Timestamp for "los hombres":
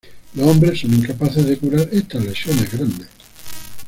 0.33-0.79